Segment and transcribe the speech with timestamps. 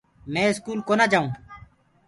[0.31, 1.31] مي اسڪول ڪونآئونٚ جآئونٚ